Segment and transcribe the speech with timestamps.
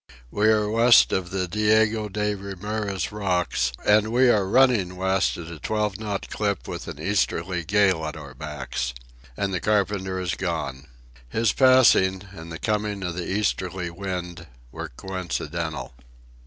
[0.31, 5.45] We are west of the Diego de Ramirez Rocks, and we are running west at
[5.45, 8.95] a twelve knot clip with an easterly gale at our backs.
[9.37, 10.87] And the carpenter is gone.
[11.29, 15.93] His passing, and the coming of the easterly wind, were coincidental.